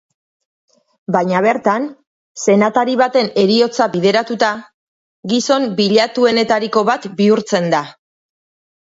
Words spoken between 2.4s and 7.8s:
senatari baten heriotza bideratuta, gizon bilatuenetariko bat bihurtzen